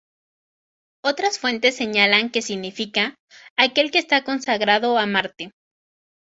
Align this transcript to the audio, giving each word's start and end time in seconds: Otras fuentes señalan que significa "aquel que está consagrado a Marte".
Otras 1.05 1.37
fuentes 1.37 1.75
señalan 1.75 2.31
que 2.31 2.41
significa 2.41 3.13
"aquel 3.55 3.91
que 3.91 3.99
está 3.99 4.23
consagrado 4.23 4.97
a 4.97 5.05
Marte". 5.05 5.51